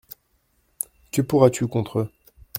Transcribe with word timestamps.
Que 1.11 1.21
pourras-tu 1.21 1.67
contre 1.67 1.99
eux?… 1.99 2.11